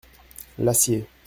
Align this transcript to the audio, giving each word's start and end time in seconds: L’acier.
L’acier. 0.57 1.07